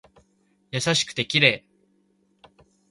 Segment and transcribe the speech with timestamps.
[0.71, 1.63] 優しくて綺麗